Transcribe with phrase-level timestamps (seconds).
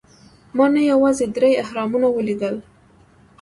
[0.55, 2.55] ما نه یوازې درې اهرامونه ولیدل.